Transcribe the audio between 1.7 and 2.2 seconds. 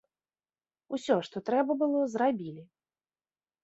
было,